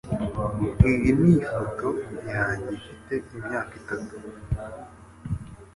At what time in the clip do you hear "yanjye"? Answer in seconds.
2.33-2.71